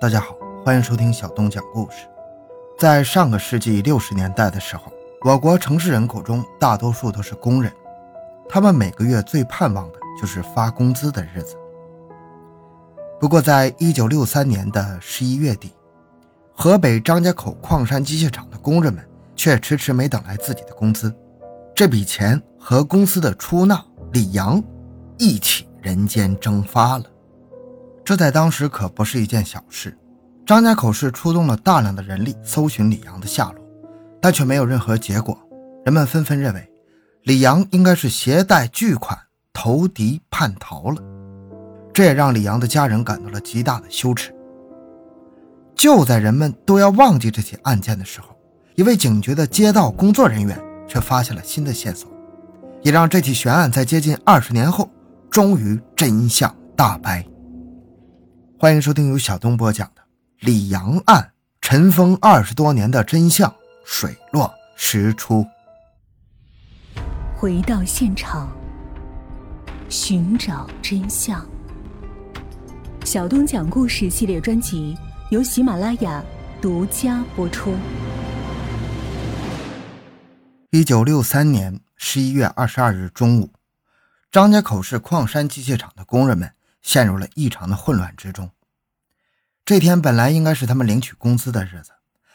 [0.00, 2.06] 大家好，欢迎收听小东讲故事。
[2.78, 7.72] 在上个世纪六十年代的时候，我国城市人口中大多数都是工人，
[8.48, 11.56] 他们每个月最盼望的就是发工资的日子。
[13.18, 15.72] 不过，在一九六三年的十一月底，
[16.54, 19.04] 河北张家口矿山机械厂的工人们
[19.34, 21.12] 却迟迟没等来自己的工资，
[21.74, 24.62] 这笔钱和公司的出纳李阳
[25.18, 27.04] 一起人间蒸发了。
[28.08, 29.94] 这在当时可不是一件小事。
[30.46, 33.62] 张家口市出动了大量的人力搜寻李阳的下落，
[34.18, 35.38] 但却没有任何结果。
[35.84, 36.72] 人们纷纷认为，
[37.24, 39.18] 李阳应该是携带巨款
[39.52, 41.02] 投敌叛逃了。
[41.92, 44.34] 这也让李阳的家人感到了极大的羞耻。
[45.74, 48.28] 就在人们都要忘记这起案件的时候，
[48.74, 52.10] 一位警局的街道工作人员却发现了新的线索，
[52.80, 54.88] 也让这起悬案在接近二十年后
[55.30, 57.22] 终于真相大白。
[58.60, 60.02] 欢迎收听由小东播讲的
[60.40, 61.22] 《李阳案》，
[61.60, 65.46] 尘封二十多年的真相水落石出。
[67.36, 68.50] 回到现场，
[69.88, 71.48] 寻找真相。
[73.04, 74.98] 小东讲故事系列专辑
[75.30, 76.20] 由喜马拉雅
[76.60, 77.76] 独家播出。
[80.72, 83.52] 一九六三年十一月二十二日中午，
[84.32, 86.50] 张家口市矿山机械厂的工人们。
[86.82, 88.50] 陷入了异常的混乱之中。
[89.64, 91.92] 这天本来应该是他们领取工资的日子，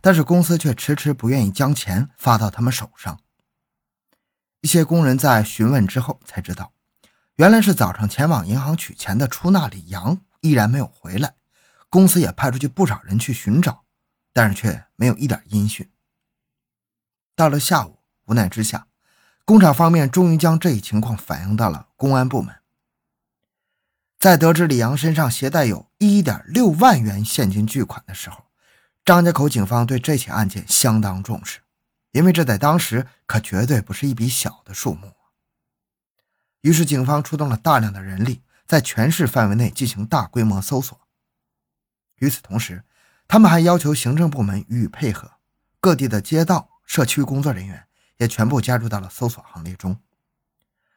[0.00, 3.18] 但是公司却迟迟不愿意将钱发到他们手上。
[4.60, 6.72] 一些工人在询问之后才知道，
[7.36, 11.34] 原来是早上前往银行取钱的出纳李阳依然没有回来，
[11.88, 13.84] 公司也派出去不少人去寻找，
[14.32, 15.90] 但是却没有一点音讯。
[17.34, 18.86] 到了下午，无奈之下，
[19.44, 22.54] 工厂方面终于将这一情况反映到了公安部门。
[24.18, 28.44] 在得知李阳身上携带有一点六万元现金巨款的时候，
[29.04, 31.60] 张家口警方对这起案件相当重视，
[32.12, 35.12] 因为这在当时可绝对不是一笔小的数目。
[36.62, 40.98] 于是，警方出动了大量的人力，在全市范围内进行大规模搜索。
[42.16, 42.82] 与此同时，
[43.28, 45.30] 他们还要求行政部门予以配合，
[45.78, 50.00] 各地的街道、社区工作人员也全部加入到了搜索行列中。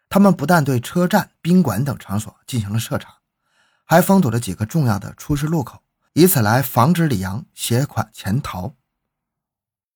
[0.10, 3.20] 他们不但对车站、宾馆等场所进行了设查。
[3.86, 5.82] 还封堵了几个重要的出事路口，
[6.14, 8.76] 以此来防止李阳携款潜逃。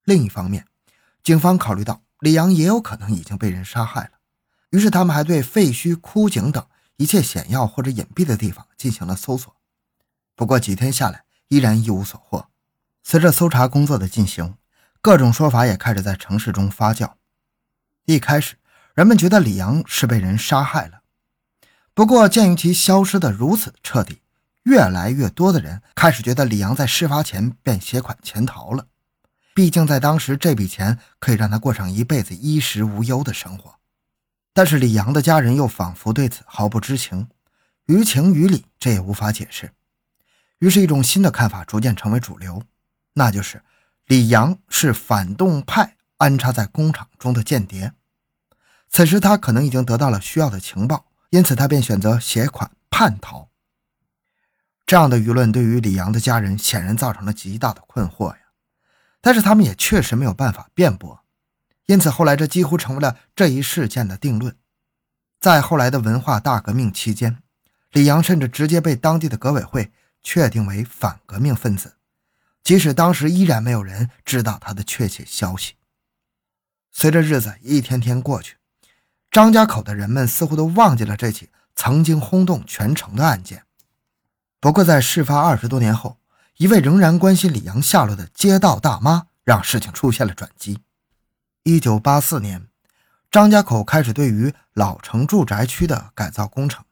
[0.03, 0.66] 另一方面，
[1.22, 4.12] 警方考虑到李阳也有可能已经被人杀害了，
[4.72, 6.66] 于是他们还对废墟、枯井等
[6.97, 9.56] 一切险要或者隐蔽的地方进行了搜索。
[10.35, 12.50] 不过几天下来，依然一无所获。
[13.03, 14.56] 随着搜查工作的进行，
[15.02, 17.13] 各种说法也开始在城市中发酵。
[18.06, 18.56] 一开始，
[18.93, 21.01] 人们觉得李阳是被人杀害了。
[21.95, 24.21] 不过，鉴于其消失的如此彻底，
[24.63, 28.87] 越来越多的人开始觉得李阳在事发前便携款潜逃了。
[29.55, 33.75] 毕竟，在当时，这笔钱可以让他过上一辈子衣食无忧的生活。
[34.53, 37.27] 但是，李阳的家人又仿佛对此毫不知情，
[37.87, 39.71] 于情于理，这也无法解释。
[40.59, 42.61] 于是，一种新的看法逐渐成为主流，
[43.13, 43.63] 那就是
[44.05, 47.93] 李阳是反动派安插在工厂中的间谍。
[48.93, 51.07] 此时，他可能已经得到了需要的情报。
[51.31, 53.49] 因此，他便选择携款叛逃。
[54.85, 58.37] 这样的舆论对于李阳的家人显然造成了极大的困惑呀。
[59.19, 61.23] 但是他们也确实没有办法辩驳，
[61.87, 64.55] 因此后来这几乎成为了这一事件的定论。
[65.39, 67.41] 在后来的文化大革命期间，
[67.89, 71.95] 李阳甚至直接被当地的革委会确定为反革命分子，
[72.63, 75.73] 即使当时依然没有人知道他的确切消息。
[76.91, 78.57] 随着日子一天天过去。
[79.33, 83.63] 张家口的人们似乎都忘记了这起曾经轰动全城的案件。
[84.59, 86.17] 不过，在事发二十多年后，
[86.57, 90.77] 一位仍然关心李阳下落的街道大妈让事情出现了转机。
[91.63, 92.67] 一九八四年，
[93.31, 96.85] 张家口开始对于老城住宅区的改造工程。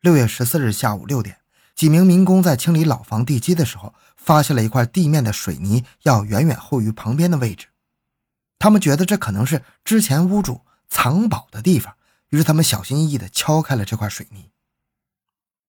[0.00, 1.40] 六月十四日下午六点，
[1.74, 7.66] 几名民工在清理老房地基的时候，发现了一块地面的水泥要远远厚于旁边的位置。
[8.58, 10.62] 他们觉得这可能是之前屋主。
[10.90, 11.96] 藏宝的地方，
[12.28, 14.50] 于是他们小心翼翼地敲开了这块水泥。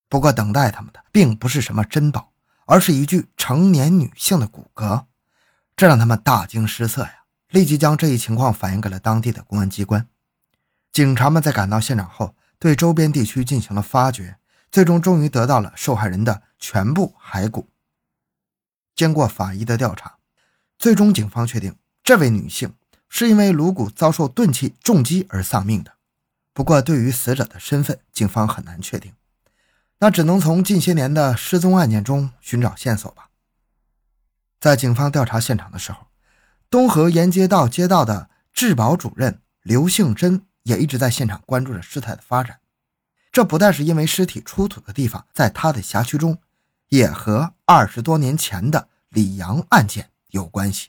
[0.08, 2.32] 不过，等待他们的并不是什么珍宝，
[2.66, 5.06] 而是一具成年女性的骨骼，
[5.74, 7.22] 这让他们大惊失色呀！
[7.48, 10.06] 立即将这一情况反映给了当地的公安机关。
[10.90, 14.38] 警察们在赶到现场后，对周边地区进行了发掘，
[14.70, 17.70] 最终终于得到了受害人的全部骸骨。
[18.94, 20.18] 经过法医的调查，
[20.78, 22.74] 最终警方确定这位女性。
[23.14, 25.92] 是因为颅骨遭受钝器重击而丧命的，
[26.54, 29.12] 不过对于死者的身份，警方很难确定。
[29.98, 33.28] 那只能从近些年的失踪案件中寻找线索吧。
[34.58, 36.06] 在警方调查现场的时候，
[36.70, 42.60] 东河沿街道街道的质保主任刘杏珍也一直在现场关注着事态的发展。
[43.30, 46.38] 这不但是因为尸体出土的地方在他的辖区中，
[46.88, 50.88] 也和二十多年前的李阳案件有关系。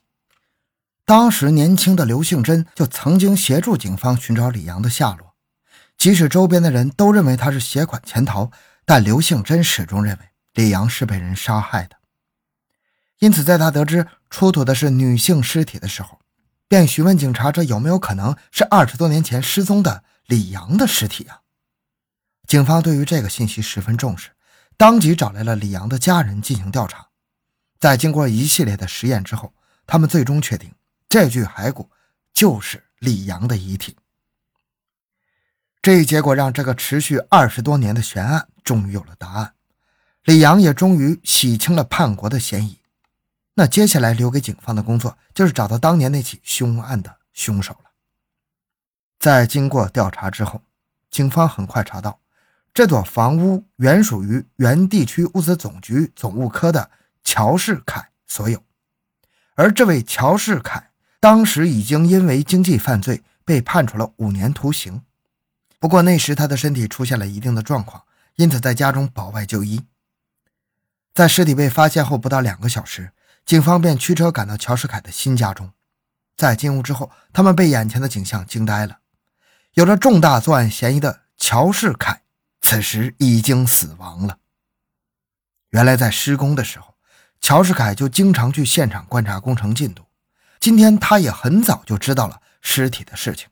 [1.05, 5.35] 当时年轻的刘杏珍就曾经协助警方寻找李阳的下落，
[5.97, 8.51] 即使周边的人都认为他是携款潜逃，
[8.85, 11.97] 但刘杏珍始终认为李阳是被人杀害的。
[13.19, 16.19] 因此，在他得知出土的是女性尸体的时候，
[16.67, 21.41] 便询问警察：“这有没有可能是二十多年前失踪的李阳的尸体啊？”
[22.47, 24.31] 警方对于这个信息十分重视，
[24.77, 27.07] 当即找来了李阳的家人进行调查。
[27.79, 29.53] 在经过一系列的实验之后，
[29.85, 30.73] 他们最终确定
[31.13, 31.91] 这具骸骨
[32.33, 33.95] 就是李阳的遗体。
[35.79, 39.53] 这一结果让这个持续二十多年的悬案终于有了答案，
[40.23, 42.79] 李阳也终于洗清了叛国的嫌疑。
[43.53, 47.91] 那接下来留给警方的工作就是找到当年那起凶案的凶手了。
[49.19, 50.63] 在经过调查之后，
[51.11, 52.19] 警方很快查到，
[52.73, 56.89] 这座房屋原属于原地区物资总局总务科的
[57.23, 58.63] 乔世凯所有，
[59.53, 60.89] 而这位乔世凯
[61.23, 65.03] 当时已经因为经济犯罪被判处了五年徒刑。
[65.79, 68.03] 不过那时他的身体出现了一定的状况，
[68.35, 69.85] 因此在家中保外就医。
[71.13, 73.13] 在尸体被发现后不到两个小时。
[73.45, 75.71] 警方便驱车赶到乔世凯的新家中，
[76.35, 78.99] 在进屋之后，他们被眼前的景象惊呆了。
[79.75, 82.23] 有着重大作案嫌疑的乔世凯，
[82.59, 84.39] 此时已经死亡了。
[85.69, 86.95] 原来在施工的时候，
[87.39, 90.03] 乔世凯就经常去现场观察工程进度。
[90.63, 93.49] 今天他也很早就知道了尸体的事情，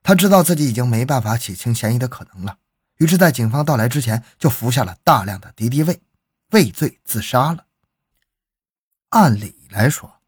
[0.00, 2.58] 他知道自己已经没办法洗清嫌疑的可能了，
[2.98, 6.00] 于是，在警方到来之前就服下了大量的敌敌畏，
[6.50, 7.66] 畏罪自杀了。
[9.08, 10.20] 按理来说，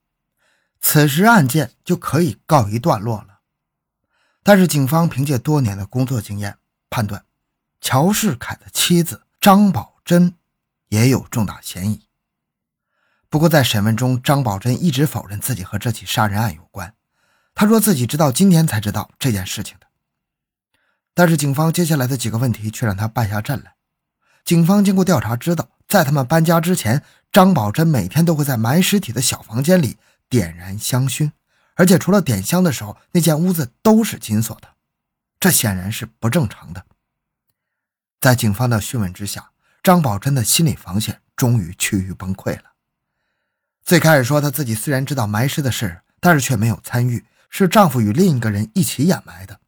[0.80, 3.42] 此时案件就可以告一段落了。
[4.42, 6.58] 但是警方凭借多年的工作经验，
[6.90, 7.24] 判断
[7.80, 10.34] 乔世凯的妻子张宝珍
[10.88, 12.05] 也有重大嫌疑。
[13.28, 16.94] 不过在审问中，张宝珍一直否认自己和这起杀人案有关。
[17.54, 19.86] 他说自己直到今天才知道这件事情的。
[21.14, 23.74] 但是警方接下来的几个问题却让他败下阵来。
[24.44, 27.02] 警方经过调查知道，在他们搬家之前。
[27.32, 29.98] 张宝珍每天都会在埋尸体的小房间里
[30.30, 31.32] 点燃香薰，
[31.74, 34.68] 而且除了点香的时候，那间屋子都是紧锁的，
[35.38, 36.86] 这显然是不正常的。
[38.20, 39.50] 在警方的讯问之下，
[39.82, 42.75] 张宝珍的心理防线终于趋于崩溃了。
[43.86, 49.60] 最开始说她自己虽然知道埋尸的事，但是却没有参与，是丈夫与另一个人一起掩埋的。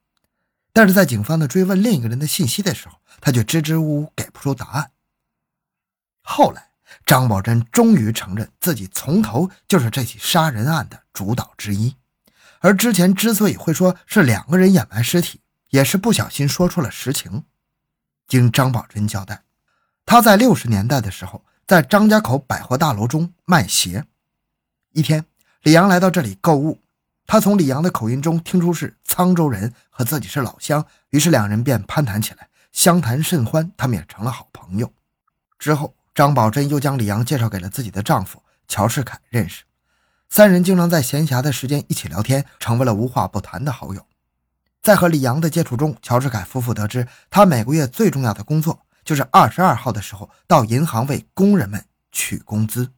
[0.73, 4.91] 但是在警方的追问另一个人的信息的时候，她却支支吾吾给不出答案。
[6.21, 6.67] 后来。
[7.05, 11.95] 张宝珍终于承认自己从头就是这起杀人案的主导之一，
[12.61, 17.45] 而之前之所以会说是两个人掩埋尸体，也是不小心说出了实情。
[18.27, 19.43] 经张宝珍交代，
[20.07, 24.07] 他在六十年代的时候在张家口百货大楼中卖鞋。
[24.95, 25.27] 一天，
[25.61, 26.79] 李阳来到这里购物，
[27.27, 34.91] 他从李阳的口音中听出是沧州人，和自己是老乡，于是两人便攀谈起来，相谈甚欢，他们也成了好朋友。
[35.59, 35.95] 之后。
[36.15, 39.63] 张宝珍又将李阳介绍给了自己的丈夫乔世凯认识，
[40.29, 44.05] 三人经常在闲暇的时间一起聊天，成为了无话不谈的好友。
[44.83, 52.93] 在和李阳的接触中，乔世凯夫妇得知，他每个月最重要的工作就是二十二号的时候到银行为工人们取工资。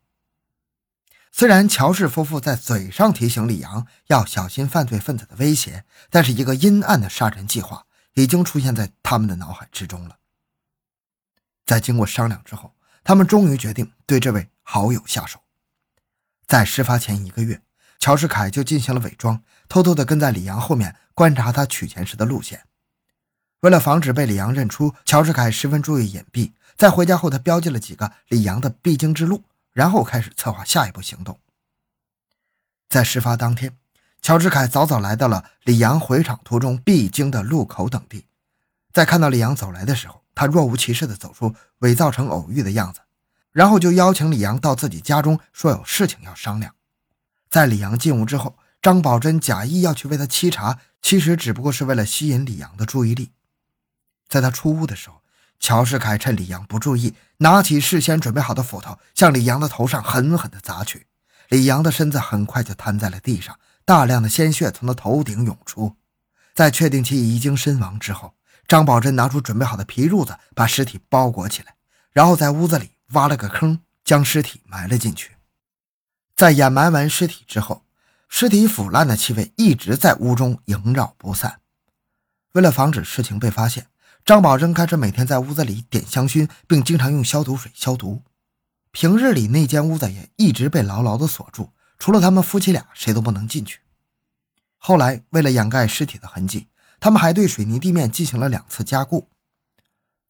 [1.33, 10.17] 虽然乔氏夫妇在嘴上提醒李阳要小心犯罪分子的威胁，但是一个阴暗的杀人计划已经出现在他们的脑海之中了。
[11.65, 12.75] 在经过商量之后。
[13.03, 15.41] 他们终于决定对这位好友下手。
[16.47, 17.63] 在事发前一个月，
[17.99, 22.67] 乔世凯就进行了伪装，偷偷地跟在李阳后面观察他取钱时的路线。
[23.61, 26.53] 为了防止被李阳认出，乔世凯十分注意隐蔽。
[26.77, 31.39] 在回家后，他标记了几个李阳的必经之路，然后开始策划下一步行动。
[32.89, 33.77] 在事发当天，
[34.23, 38.25] 乔世凯早早来到了李阳回厂途中必经的路口等地，
[38.93, 40.23] 在看到李阳走来的时候。
[40.33, 43.01] 他若无其事地走出，伪造成偶遇的样子，
[43.53, 46.75] 然后就邀请李阳到自己家中，说有事情要商量。
[47.51, 53.33] 在李阳进屋之后，张宝珍假意要去为他沏茶，其实只不过是为了吸引李阳的注意力。
[54.31, 55.21] 在他出屋的时候，
[55.59, 61.09] 乔世凯趁李阳不注意，拿起事先准备好的斧头，向李阳的头上狠狠地砸去。
[61.49, 65.97] 李阳的身子很快就瘫在了地上，大量的鲜血从他头顶涌出。
[66.55, 68.35] 在确定其已经身亡之后，
[68.69, 71.75] 张宝珍拿出准备好的皮褥子，把尸体包裹起来，
[72.13, 75.33] 然后在屋子里挖了个坑，将尸体埋了进去。
[76.37, 77.85] 在掩埋完尸体之后，
[78.29, 81.61] 尸体腐烂的气味一直在屋中萦绕不散。
[82.53, 83.89] 为了防止事情被发现，
[84.25, 88.23] 张宝珍开始每天在屋子里点香薰，并经常用消毒水消毒。
[88.93, 93.81] 平日里那间屋子也一直被牢牢地锁住，除了他们夫妻俩，谁都不能进去。
[94.79, 96.69] 后来，为了掩盖尸体的痕迹，
[97.01, 99.29] 他们还对水泥地面进行了两次加固。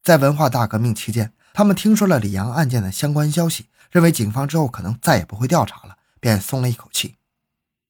[0.03, 7.17] 在文化大革命期间，他们听说了李阳案件的相关消息，认为警方之后可能再也不会调查了，便松了一口气。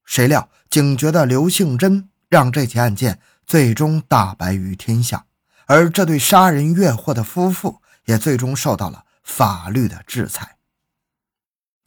[0.03, 5.25] 谁料，警觉的刘杏珍让这起案件最终大白于天下，
[5.65, 10.57] 而这对杀人越货的夫妇也最终受到了法律的制裁。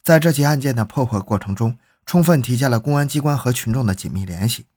[0.03, 4.67] 在这起案件的破获过程中，充分体现了公安机关和群众的紧密联系。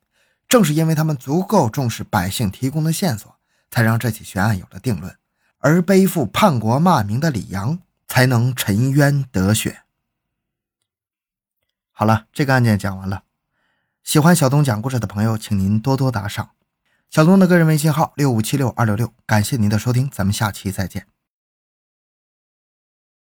[0.48, 3.36] 正是因为他们足够重视百姓提供的线索，
[3.70, 5.14] 才让这起悬案有了定论，
[5.58, 9.82] 而背负叛国骂名的李阳才能沉冤得雪。
[11.92, 13.24] 好了，这个案件讲完了。
[14.02, 16.52] 喜欢小东讲故事的朋友，请您多多打赏。
[17.10, 21.17] 小东的个人微信号六五七六二六六，感谢您的收听，咱们下期再见。